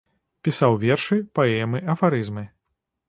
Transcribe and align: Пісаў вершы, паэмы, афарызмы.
Пісаў 0.47 0.77
вершы, 0.83 1.17
паэмы, 1.41 1.85
афарызмы. 1.95 2.47